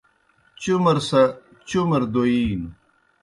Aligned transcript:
چُمر 0.61 0.97
سہ 1.07 1.21
چُمر 1.67 2.03
دوئینوْ 2.13 2.69